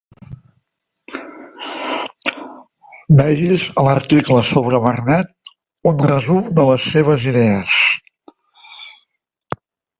Vegi's 3.19 3.67
a 3.83 3.85
l'article 3.89 4.41
sobre 4.53 4.81
Barnett 4.87 5.53
un 5.93 6.03
resum 6.13 6.51
de 6.61 6.67
les 6.73 6.91
seves 6.97 7.31
idees. 7.35 7.79